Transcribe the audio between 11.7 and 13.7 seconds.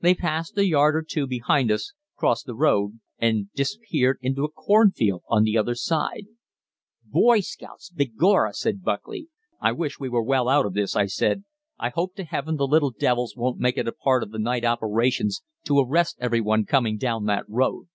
"I hope to heaven the little devils won't